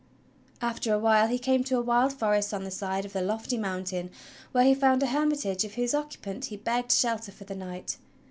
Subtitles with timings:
[0.63, 3.55] After a while he came to a wild forest on the side of a lofty
[3.55, 4.09] mountain
[4.51, 7.97] where he found a hermitage of whose occupant he begged shelter for the night.